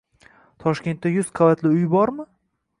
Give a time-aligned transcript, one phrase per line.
[0.63, 2.31] Toshkentda yuz qavatli uy bormi?